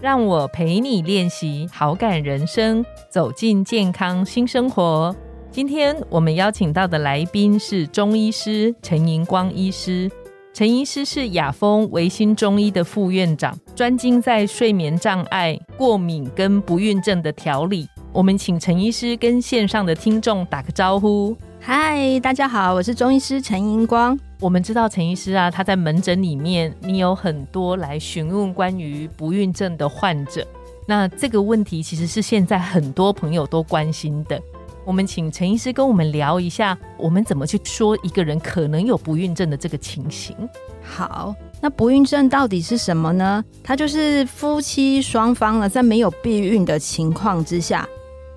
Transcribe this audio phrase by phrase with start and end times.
[0.00, 5.14] 让我陪你练习好感人生，走进健康新生活。
[5.50, 10.08] 今天我们邀请到的来宾是中医师陈银光医师。
[10.54, 17.88] 陈医师是雅风维新中医的副院长，专精在睡眠障碍、过敏跟不孕症的调理。
[18.12, 21.36] 我们请陈医师跟线上的听众打个招呼。
[21.60, 24.18] 嗨，大家好，我是中医师陈银光。
[24.40, 30.46] 我们知道陈医师啊，他在门诊里面，你有很多来询问关于不孕症的患者。
[30.86, 34.40] 那这个问题其实是现在很多朋友都关心的。
[34.84, 40.34] 我们请陈医师跟我们聊一下，我们怎么去说一个人可能有不孕症的这个情形。
[40.82, 43.44] 好，那不孕症到底是什么呢？
[43.62, 47.86] 它就是夫妻双方呢，在没有避孕的情况之下。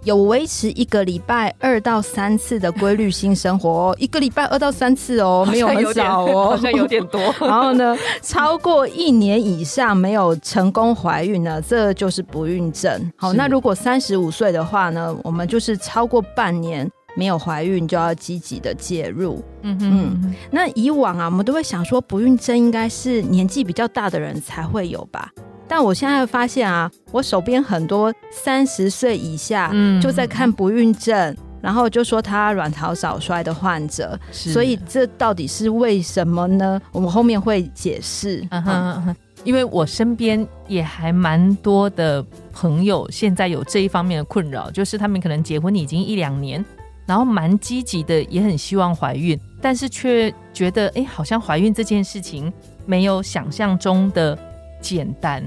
[0.04, 7.22] 有维持一个礼拜二到三次的规律性生活哦，一个礼拜二到三次哦，没有很少哦， 好像有点多。
[7.40, 13.12] 然后呢，超过一年以上没有成功怀孕呢，这就是不孕症。
[13.16, 19.44] 好，那如果三十五岁的话呢，我们就是超过半年没有怀孕就要积极的介入。
[19.62, 25.30] 嗯嗯，那以往啊，我们都会想说，不孕症应该是年纪比较大的人才会有吧。
[25.72, 36.82] 但我现在发现啊，我手边很多三十岁以下就在看不孕症，然后就说他卵巢早衰的患者，所以这到底是为什么呢？
[36.92, 38.46] 我们后面会解释。
[39.46, 46.64] 因为我身边也还蛮多的朋友现在有这一方面的困扰，就是他们可能结婚已经一两年，
[47.06, 52.52] 然后蛮积极的，也很希望怀孕，但是却觉得哎，好像怀孕这件事情
[52.86, 54.38] 没有想象中的
[54.82, 55.42] 简单。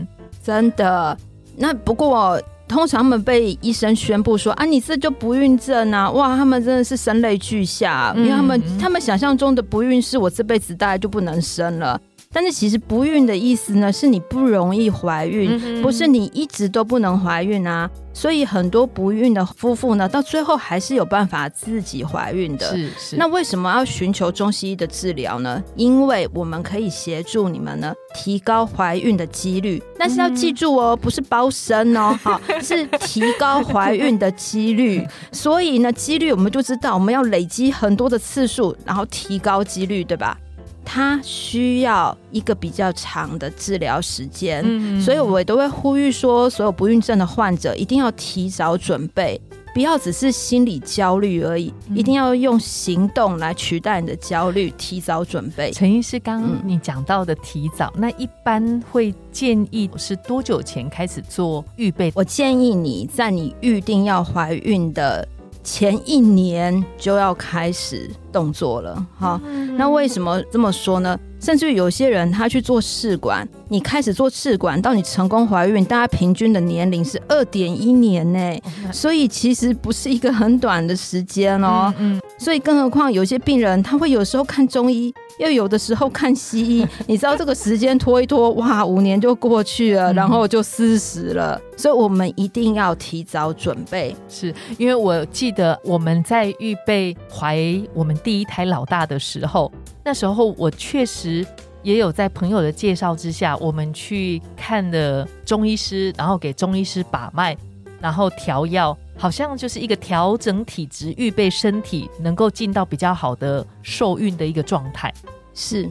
[0.45, 1.17] 真的，
[1.57, 2.39] 那不过
[2.69, 11.99] 通常他们被医生宣布说啊，你这就不孕症啊，哇，他们真的是声泪俱下，因为他们他们想象中的不孕是我这辈子大概就不能生了。
[12.35, 17.89] 但是其实不孕的意思呢，是你不容易怀孕，不是你一直都不能怀孕啊。
[18.13, 22.71] 所以很多不孕的夫妇呢，到最后还是有办法自己怀孕的。
[22.71, 23.17] 是是。
[23.17, 25.61] 那为什么要寻求中西医的治疗呢？
[25.75, 29.83] 因为我们可以协助你们呢，提高怀孕的几率。
[29.99, 35.05] 但是要记住哦，不是包生哦，好，是提高怀孕的几率。
[35.33, 40.39] 所以呢，几率我们就知道，我们要累积很多的次数，然后提高几率，对吧？
[40.85, 44.63] 它需要一个比较长的治疗时间，
[45.01, 49.41] 所以我也都会呼吁说，所有不孕症的患者一定要提早准备，
[49.75, 55.73] 不要只是心理焦虑而已，一定要用行动来取代你的焦虑，提早准备。
[55.73, 62.13] 陈医师，刚刚你讲到的提早，那一般会建议是多久前开始做预备？
[62.15, 65.27] 我建议你在你预定要怀孕的。
[65.65, 69.41] 前一年就要开始动作了，好，
[69.77, 71.19] 那为什么这么说呢？
[71.41, 78.61] 甚至于有些人他去做试管，你开始做试管到你成功怀孕，大家平均的年龄是二点一年呢，
[78.93, 81.93] 所以其实不是一个很短的时间哦。
[81.99, 91.59] 嗯，所以更何况有些病人他会有时候看中医，又有的时候看西医， 你知道这个时间拖一拖，哇，五年就过去了，然后就四十了。
[91.75, 97.59] 所以我们一定要提早准备，是因为我记得我们在预备怀
[97.95, 99.73] 我们第一胎老大的时候。
[100.05, 101.47] 那时候我确实
[101.83, 107.57] 也有在朋友的介绍之下，我们去看了中医师，然后给中医师把脉，
[108.03, 115.13] 然后调药，好像就是一个调整体质、预备身体能够进到比较好的受孕的一个状态。
[115.55, 115.89] 是，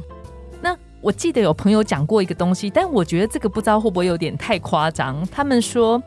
[0.62, 5.26] 那我记得有朋友讲过一个东西，但我觉得这个不知道会不会有点太夸张。
[5.32, 6.02] 他们说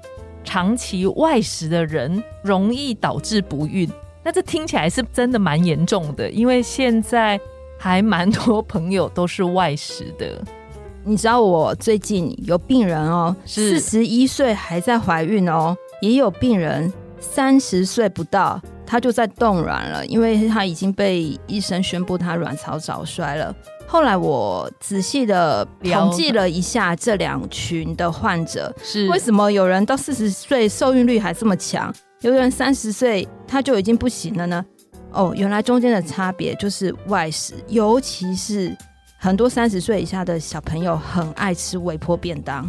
[0.44, 3.90] 长期外食的人容易导致不孕，
[4.22, 7.40] 那这听起来是真的蛮严重的，因为现在。
[7.78, 10.42] 还蛮多朋友都是外食的，
[11.04, 16.90] 你知道我最近有病人哦，四十一岁还在怀孕哦，也有病人
[17.32, 23.54] 三十岁不到，他就在冻卵了，因为他已经被医生宣布他卵巢早衰了。
[23.86, 31.92] 后来我仔细的统计了一下这两群的患者，是为什么有人到四十岁受孕率还这么强，
[32.22, 34.64] 有人三十岁他就已经不行了呢？
[35.12, 38.76] 哦，原来中间的差别就是外食，尤其是
[39.18, 42.68] 很多三十岁以下的小朋友很爱吃微波便当。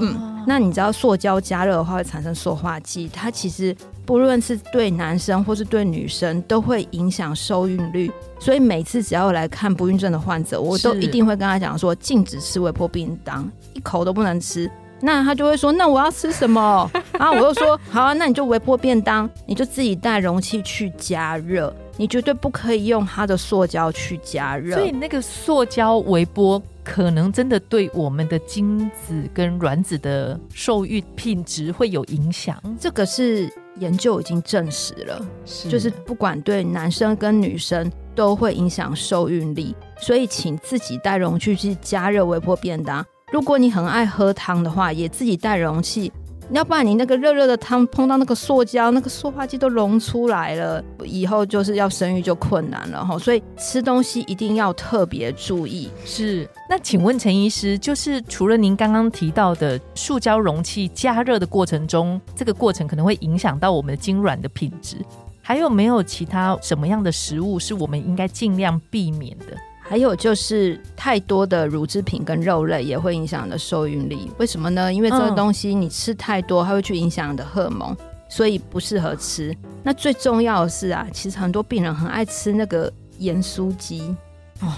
[0.00, 3.74] 嗯，那你知道塑胶加热的话会产生塑化剂，它其实
[4.04, 8.10] 不论是对男生或是对女生，都会影响受孕率。
[8.38, 14.70] 所以每次只要来看不孕症的患者，我都一定会跟他讲说，禁止吃微波便当，一口都不能吃。
[15.04, 16.88] 那他就会说，那我要吃什么？
[17.18, 24.76] 然 后我又说，好啊，那你就微波便当，你就自己带容器去加热，你绝对不可以用它的塑胶去加热。
[24.76, 35.24] 所以那个塑胶微波可能真的对我们的精子跟卵子的受孕品质会有影响，这个是研究已经证实了。
[35.44, 43.04] 是就是不管对男生跟女生都会影响受孕力，所以请自己带容器去加热微波便当。
[43.32, 46.12] 如果你很爱喝汤的话，也自己带容器，
[46.52, 53.18] 要不然你那个热热的汤碰到那个塑胶，那个塑化剂都溶出来了，以后就是要生育就困难了哈。
[53.18, 55.90] 所以吃东西一定要特别注意。
[56.04, 56.48] 是。
[56.68, 64.98] 那请问陈医师，就是除了您刚刚提到的塑胶容器加热的过程中，这个过程可能会影响到我们的精卵的品质，
[65.40, 69.56] 还有没有其他什么样的食物是我们应该尽量避免的？
[69.92, 74.90] 还有就是太多的乳制品跟肉类也会影响你的受孕力，为什么呢？
[74.90, 77.94] 因为这个东西你吃太多，它会去影响你的荷尔蒙，
[78.26, 79.54] 所以不适合吃。
[79.82, 84.16] 那最重要的是啊，其实很多病人很爱吃那个盐酥鸡。
[84.62, 84.72] 哦，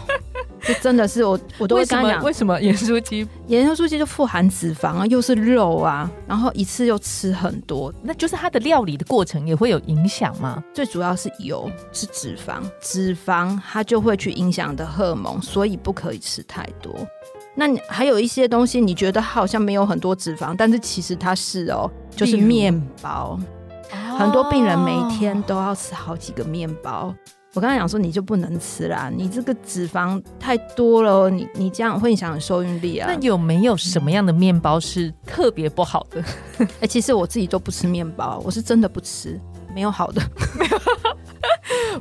[0.66, 2.02] 这真的是我，我都会为什么？
[2.02, 3.26] 跟他讲为，什么盐酥鸡？
[3.48, 10.62] 盐酥鸡就富含脂肪啊，又是肉啊，然后一次又吃很多，那就是它的料理的过程也会有影响吗？
[10.72, 16.94] 最主要是油是脂肪，脂肪它就会去影响你的荷尔蒙，所以不可以吃太多。
[17.54, 23.38] 那你还有一些东西，你觉得好像没有很多脂肪，但是其实它是哦，就是面包。
[24.18, 27.14] 很多病人每天哦都要吃好几个面包。
[27.54, 33.08] 我刚才讲说你就不能吃啦，你这个脂肪太多了哦，你你这样会影响你受孕力啊。
[33.08, 36.22] 那有没有什么样的面包是特别不好的？
[36.82, 39.40] 哎、其实我自己都不吃面包，我是真的不吃，
[39.72, 40.20] 没有好的。
[40.58, 40.80] 没 有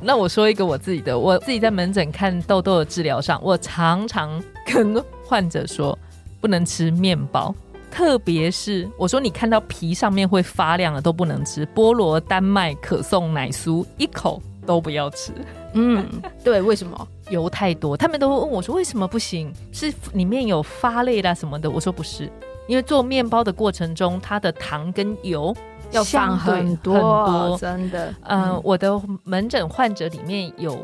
[0.02, 5.96] 那我说一个我自己的，我自己在门诊看痘痘的治疗上，我常常跟患者说
[6.40, 7.54] 不能吃面包，
[7.92, 15.32] 特别是我说你看到皮上面会发亮的都不能吃，菠萝、丹麦、可颂、奶酥一口都不要吃。
[15.74, 16.06] 嗯，
[16.42, 17.08] 对，为什么？
[17.30, 19.52] 油太多，他们都会问我说为什么不行？
[19.72, 21.70] 是里面有发类啦什么的？
[21.70, 22.30] 我说不是，
[22.68, 25.56] 因为做面包的过程中，它的糖跟油
[25.90, 26.94] 要放很多，
[27.24, 28.14] 很多真的。
[28.22, 30.78] 呃，我的门诊患者里面有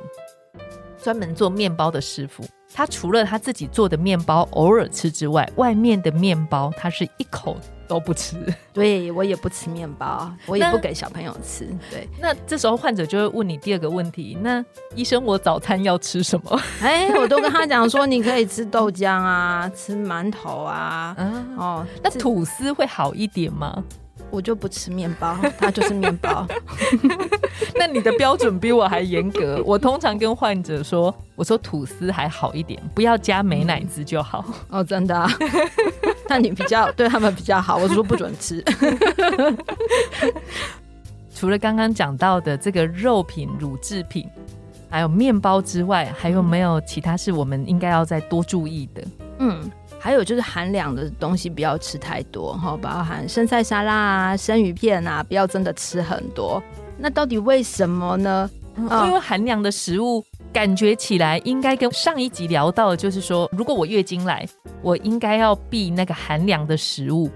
[1.03, 2.43] 专门做面包的师傅，
[2.73, 7.57] 他除了他自己做的面包偶尔吃之外，外面的面包他是一口
[7.91, 8.37] 都不吃。
[8.73, 11.67] 对我也不吃面包，我也不给小朋友吃。
[11.91, 14.65] 对，那这时候患者就会问你第二个问题：那
[14.95, 16.61] 医生，我早餐要吃什么？
[16.81, 21.17] 哎，我都跟他讲说，你可以吃豆浆啊，吃馒头啊。
[21.19, 23.83] 啊，哦，那吐司会好一点吗？
[24.31, 26.47] 我就不吃面包，它就是面包。
[27.75, 29.61] 那你的标准比我还严格。
[29.67, 34.45] 我通常跟患者说，我说吐司还好一点，不要加美奶滋就好。
[34.69, 35.29] 哦，真的、啊？
[36.31, 38.65] 那你比较对他们比较好，我说不准吃。
[41.35, 44.29] 除了刚刚讲到的这个肉品、乳制品，
[44.89, 49.03] 还有面包之外，还有没有其他是我们应该要再多注意的？
[49.41, 49.69] 嗯，
[49.99, 56.63] 还有就是含两的东西不要吃太多哈，包含生菜沙拉啊、生鱼片啊，不要真的吃很多。
[56.97, 58.49] 那到底为什么呢？
[58.77, 64.47] 嗯因为寒凉的食物感觉起来应该跟上一集聊到的，就是说，如果我月经来，
[64.83, 67.31] 我应该要避那个寒凉的食物。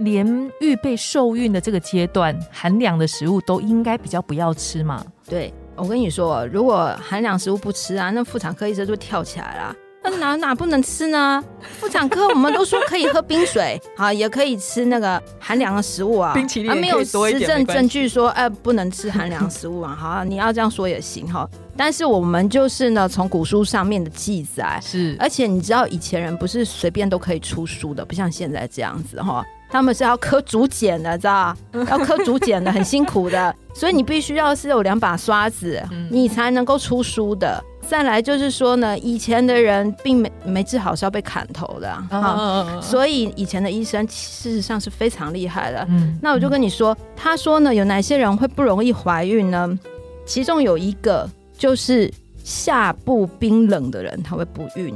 [0.00, 0.26] 连
[0.60, 5.02] 预备受孕的这个阶段，寒凉的食物都应该比较不要吃嘛。
[5.26, 9.74] 对我跟你说，如果寒凉食物不吃啊，那妇产科医生就会跳起来啦。
[10.02, 11.42] 那哪哪不能吃呢？
[11.80, 16.34] 妇产科我们都说可以喝冰水，好，也可以吃那个寒凉的食物啊。
[16.34, 19.96] 冰淇淋啊，没有实证证据说，哎、不能吃寒凉食物啊。
[19.98, 21.48] 好啊，你要这样说也行哈。
[21.76, 29.44] 但是我们就是呢，从古书上面的记载，是，而且你知道以前人不是随便都可以出书的，不像现在这样子哈。
[29.68, 31.56] 他们是要刻竹简的，知道吧？
[31.90, 37.62] 要刻竹简的，很辛苦的， 所以你必须要是有两把刷子，嗯你才能够出书的。
[37.86, 45.84] 再来就是说呢，以前的人并没没治好是要被砍头的哈、啊所以以前的医生事实上是非常厉害的。
[45.90, 49.78] 嗯那我就跟你说，他说呢，有哪些人会不容易怀孕呢？
[50.24, 52.12] 其中有一个就是
[52.44, 54.94] 下部冰冷的人，他会不孕。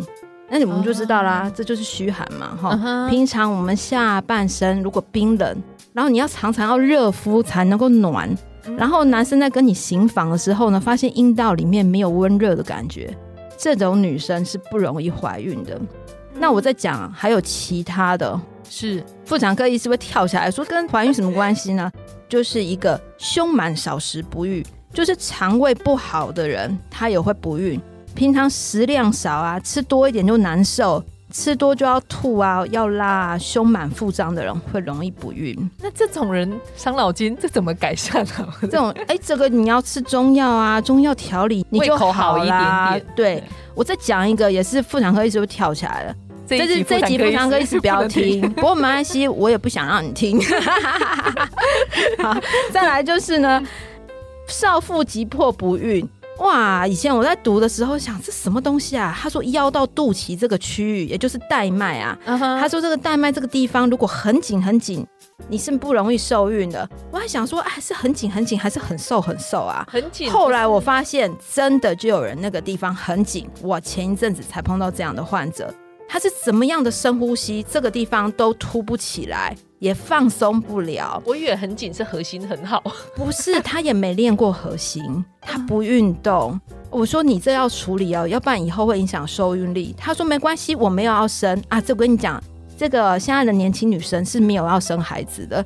[0.49, 5.62] 那你们就知道啦，这就是虚寒嘛，哈、平常我们下半身如果冰冷，
[5.93, 8.29] 然后你要常常要热敷才能够暖。
[8.67, 13.17] 嗯然后男生在跟你行房的时候呢，发现阴道里面没有温热的感觉，
[13.57, 15.81] 这种女生是不容易怀孕的。
[16.35, 18.38] 那我在讲还有其他的，
[18.69, 21.90] 是妇产科医师会跳下来说跟怀孕什么关系呢？
[22.29, 27.81] 就是一个胸满少食不育，就是肠胃不好的人，他也会不孕。
[28.15, 35.57] 平常食量少啊，吃多一点就难受，吃多就要吐啊，要拉啊，胸满腹胀的人会容易不孕。
[35.81, 38.53] 那这种人伤脑筋，这怎么改善呢？
[38.63, 43.07] 这种哎，这个你要吃中药啊，中药调理你就好一点点。
[43.15, 43.45] 对
[43.77, 46.15] 我再讲一个，也是妇产科医师跳起来了。
[46.49, 50.37] 这是这集妇产科医师不要听，不过没关系，我也不想让你听。
[52.19, 52.37] 好，
[52.73, 53.63] 再来就是呢，
[54.50, 56.07] 少妇急迫不孕。
[56.38, 56.87] 哇！
[56.87, 59.14] 以前我在读的时候想，这什么东西啊？
[59.14, 62.19] 他说腰到肚脐这个区域，也就是带脉啊。
[62.25, 65.07] 他说这个带脉这个地方如果很紧很紧，
[65.49, 66.88] 你是不容易受孕的。
[67.11, 69.87] 我还想说，哎，是很紧很紧，还是很瘦很瘦啊？
[69.90, 70.30] 很紧。
[70.30, 73.47] 后来我发现，真的就有人那个地方很紧。
[73.61, 75.71] 我前一阵子才碰到这样的患者。
[76.12, 81.23] 他是怎么样的深呼吸，这个地方都凸不起来，也放松不了。
[81.25, 82.83] 我以为很紧是核心很好，
[83.14, 86.61] 不是，他也没练过核心，他不运动。
[86.90, 89.95] 我说你这要处理哦，要不然以后会影响收孕力。
[89.97, 91.81] 他说没关系，我没有要生啊。
[91.81, 92.43] 这我跟你讲，
[92.81, 95.63] 这个现在的年轻女生是没有要生孩子的。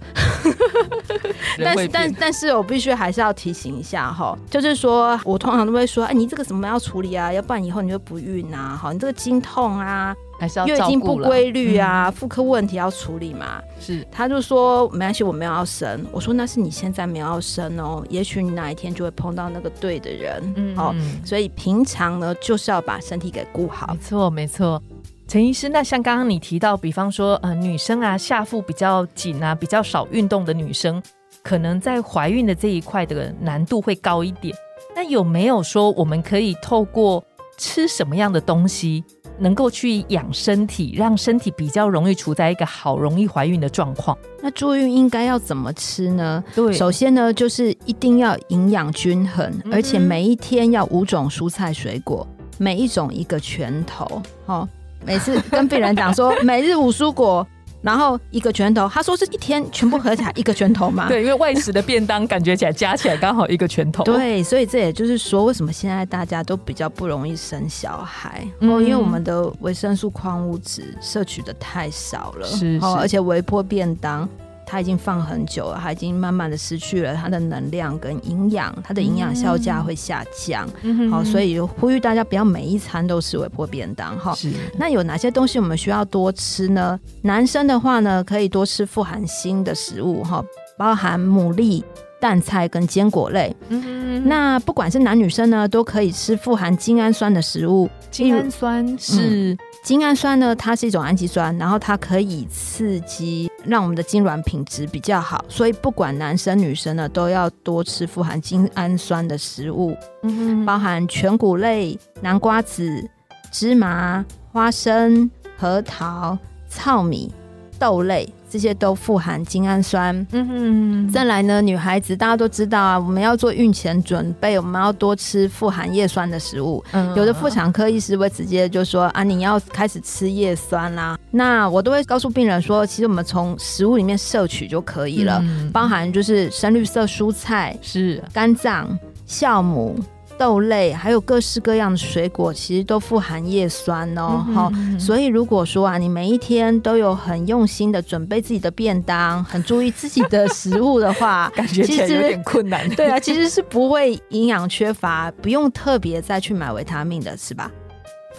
[1.57, 7.33] 但是但但是我必须还是要提醒一下哈，就是说我通常都会说，哎，你这个什么要处理啊？
[7.33, 8.77] 要不然以后你就不孕啊？
[8.77, 10.13] 好，你这个经痛啊。
[10.37, 13.63] 还是要月经不规律啊，妇科问题要处理嘛。
[13.79, 16.05] 是，他就说没关系，我没有要生。
[16.11, 20.43] 我说那是你现在没有要生哦，也许你哪一天就会碰到那个对的人。
[20.57, 20.93] 嗯，哦，
[21.25, 23.95] 所以平常呢就是要把身体给顾好。
[23.95, 24.83] 没错，没错。
[25.27, 31.03] 陈医师，那像刚刚你提到，比方说呃女生啊下腹比较紧啊，比较少运动的女生，
[31.43, 34.55] 可能在怀孕的这一块的难度会高一点。
[34.95, 37.25] 那有没有说我们可以透过
[37.59, 39.03] 吃什么样的东西？
[39.37, 44.17] 能够去养身体，让身体比较容易处在一个好容易怀孕的状况。
[44.41, 46.45] 那助孕应该要怎么吃呢？
[46.55, 52.25] 对，首先呢，就是一定要营养均衡，而且每一天要五种蔬菜水果，
[52.59, 54.23] 每一种一个拳头。
[54.47, 54.69] 好，
[55.05, 57.47] 每次跟病人讲说， 每日五蔬果。
[57.83, 61.07] 然后一个拳头，他说是一天全部合起来一个拳头嘛？
[61.13, 64.03] 对，因为外食的便当感觉起来加起来刚好一个拳头。
[64.05, 68.43] 对，所以这也就是说，为什么现在大家都比较不容易生小孩？
[68.61, 72.47] 哦，因为我们的维生素、矿物质摄取的太少了。
[72.47, 74.27] 是，而且微波便当。
[74.75, 80.69] 它已经放很久了，它已经慢慢的失去了它的能量跟营养，它的营养效价会下降。
[81.09, 84.35] 好，所以呼吁大家不要每一餐都吃微波便当哈。
[84.35, 84.51] 是。
[84.77, 86.99] 那有哪些东西我们需要多吃呢？
[87.23, 90.45] 男生的话呢，可以多吃富含锌的食物哈，
[90.77, 91.81] 包含牡蛎、
[92.21, 93.55] 蛋菜跟坚果类。
[93.69, 94.27] 嗯。
[94.27, 97.89] 那不管是男女生呢，都可以吃富含精氨酸的食物。
[98.11, 99.57] 精氨酸是。
[99.85, 113.09] 精氨酸呢，它是一种氨基酸，然后它可以刺激让我们的精卵品质比较好，所以不管男生女生呢，都要多吃富含精氨酸的食物，嗯，包含全谷类、南瓜子、
[113.51, 116.37] 芝麻、花生、核桃、
[116.69, 117.33] 糙米、
[117.79, 118.33] 豆类。
[118.55, 120.15] 这些都富含精氨酸。
[120.31, 126.81] 嗯哼，再来呢，女孩子大家都知道啊，我们要做孕前准备，我们要多吃富含叶酸的食物。
[126.93, 131.19] 嗯，有的妇产科医师会直接就说啊，你要开始吃叶酸啦。
[131.33, 135.43] 那我都会告诉病人说，其实我们从食物里面摄取就可以了，
[135.73, 138.97] 包含就是深绿色蔬菜、是肝脏、
[139.27, 139.99] 酵母。
[140.39, 144.45] 豆类还有各式各样的水果，其实都富含叶酸哦。
[144.55, 152.89] 哈，所以如果说啊，你每一天都有很用心的准备自己的便当，很注意自己的食物的话， 感觉其实有点困难。
[152.95, 157.71] 对啊，其实是不会营养缺乏，不用特别再去买维他命的，是吧？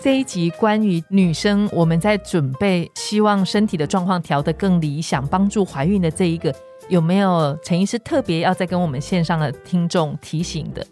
[0.02, 6.54] 这一集关于女生我们在准备，希望身体的状况调得更理想，帮助怀孕的这一个，
[6.90, 10.86] 有没有陈医师特别要再跟我们线上的听众提醒的？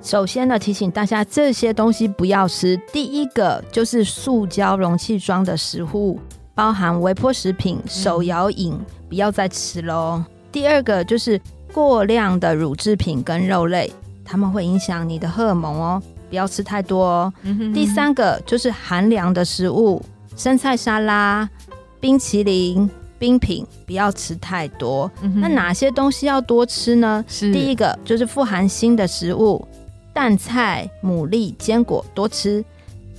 [0.00, 2.76] 首先呢，提醒大家这些东西不要吃。
[2.92, 6.18] 第一个就是塑胶容器装的食物，
[6.54, 8.78] 包含微波食品、手摇饮，
[9.08, 10.24] 不要再吃喽。
[10.50, 11.38] 第二个就是
[11.72, 13.92] 过量的乳制品跟肉类，
[14.24, 17.32] 它们会影响你的荷尔蒙哦，不要吃太多哦。
[17.74, 20.00] 第三个就是寒凉的食物，
[20.36, 21.48] 生菜沙拉、
[22.00, 22.88] 冰淇淋、
[23.18, 25.10] 冰品，不要吃太多。
[25.34, 27.22] 那哪些东西要多吃呢？
[27.28, 29.66] 是第一个就是富含锌的食物。
[30.18, 32.64] 蛋菜、牡蛎、坚果多吃。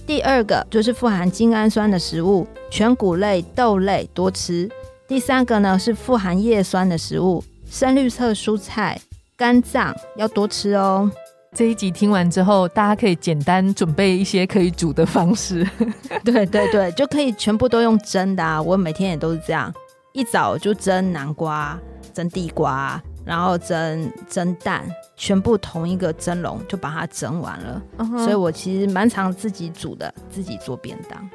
[0.06, 4.70] 第二个就是富含精氨酸的食物，全谷类、豆类多吃。
[5.08, 7.42] 第三个呢是富含叶酸的食物，
[7.72, 9.00] 深绿色蔬菜、
[9.38, 11.10] 肝脏要多吃哦。
[11.56, 15.66] 这一集听完之后，大家可以简单准备一些可以煮的方式。
[16.26, 18.44] 对对对，就可以全部都用蒸的。
[18.44, 18.62] 啊！
[18.62, 19.74] 我每天也都是这样，
[20.12, 21.80] 一早就蒸南瓜、
[22.14, 23.02] 蒸地瓜。
[23.30, 24.84] 然后蒸蒸蛋，
[25.16, 27.80] 全部同一个蒸笼就把它蒸完了。
[28.18, 31.30] 所以我其实蛮常自己煮的，自己做便当。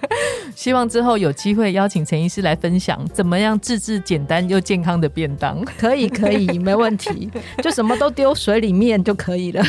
[0.55, 5.63] 希望之后有机会邀请陈医师来分享，怎么样自制简单又健康的便当。
[5.77, 7.29] 可以，可以，没问题，
[7.61, 9.63] 就什么都丢水里面就可以了。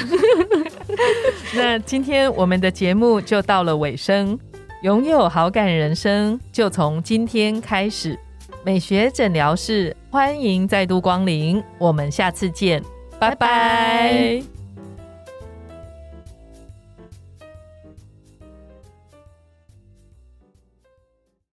[1.54, 4.38] 那今天我们的节目就到了尾声，
[4.82, 8.18] 拥有好感人生就从今天开始。
[8.64, 12.82] 美学诊疗室欢迎再度光临，我们下次见，
[13.18, 14.51] 拜拜。